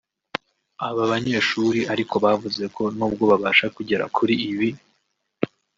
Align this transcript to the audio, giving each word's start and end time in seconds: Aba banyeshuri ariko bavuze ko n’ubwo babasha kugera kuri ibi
Aba 0.87 1.03
banyeshuri 1.11 1.79
ariko 1.93 2.15
bavuze 2.25 2.63
ko 2.75 2.83
n’ubwo 2.97 3.23
babasha 3.31 3.65
kugera 3.75 4.03
kuri 4.15 4.35
ibi 4.51 4.69